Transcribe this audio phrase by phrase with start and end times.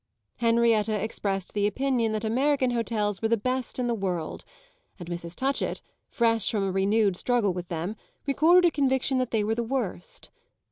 [0.37, 4.43] Henrietta expressed the opinion that American hotels were the best in the world,
[4.97, 5.35] and Mrs.
[5.35, 9.61] Touchett, fresh from a renewed struggle with them, recorded a conviction that they were the
[9.61, 10.31] worst.